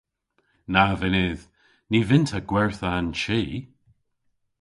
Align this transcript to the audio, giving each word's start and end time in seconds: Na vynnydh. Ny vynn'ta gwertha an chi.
Na 0.73 0.83
vynnydh. 0.99 1.45
Ny 1.89 1.99
vynn'ta 2.07 2.39
gwertha 2.49 2.89
an 2.99 3.09
chi. 3.21 3.39